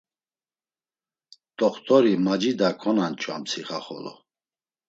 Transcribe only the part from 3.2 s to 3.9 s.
amtsika